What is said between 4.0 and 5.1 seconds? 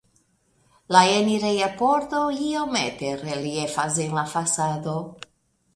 en la fasado.